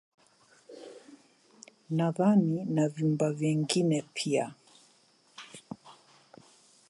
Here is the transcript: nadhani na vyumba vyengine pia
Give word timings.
nadhani 1.97 2.65
na 2.65 2.87
vyumba 2.89 3.31
vyengine 3.31 4.01
pia 4.13 4.53